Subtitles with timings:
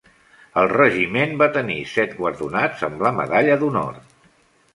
[0.61, 4.03] El regiment va tenir set guardonats amb la Medalla d'Honor.